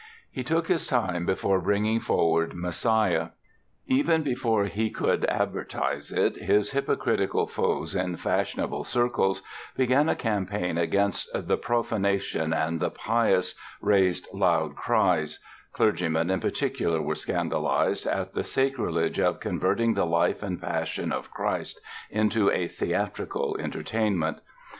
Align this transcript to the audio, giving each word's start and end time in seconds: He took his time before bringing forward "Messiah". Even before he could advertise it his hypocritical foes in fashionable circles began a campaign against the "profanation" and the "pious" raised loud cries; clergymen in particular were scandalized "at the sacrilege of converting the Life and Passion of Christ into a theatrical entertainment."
He 0.31 0.43
took 0.43 0.67
his 0.67 0.87
time 0.87 1.27
before 1.27 1.61
bringing 1.61 1.99
forward 1.99 2.55
"Messiah". 2.55 3.29
Even 3.85 4.23
before 4.23 4.65
he 4.65 4.89
could 4.89 5.25
advertise 5.25 6.11
it 6.11 6.37
his 6.37 6.71
hypocritical 6.71 7.45
foes 7.45 7.93
in 7.93 8.15
fashionable 8.15 8.83
circles 8.83 9.43
began 9.77 10.09
a 10.09 10.15
campaign 10.15 10.75
against 10.79 11.29
the 11.47 11.55
"profanation" 11.55 12.51
and 12.51 12.79
the 12.79 12.89
"pious" 12.89 13.53
raised 13.79 14.27
loud 14.33 14.75
cries; 14.75 15.37
clergymen 15.71 16.31
in 16.31 16.39
particular 16.39 16.99
were 16.99 17.13
scandalized 17.13 18.07
"at 18.07 18.33
the 18.33 18.43
sacrilege 18.43 19.19
of 19.19 19.39
converting 19.39 19.93
the 19.93 20.05
Life 20.07 20.41
and 20.41 20.59
Passion 20.59 21.11
of 21.11 21.29
Christ 21.29 21.79
into 22.09 22.49
a 22.49 22.67
theatrical 22.67 23.55
entertainment." 23.59 24.39